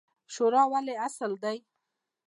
[0.33, 1.57] شورا ولې اصل دی؟